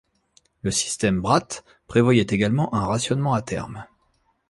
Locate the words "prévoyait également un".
1.85-2.87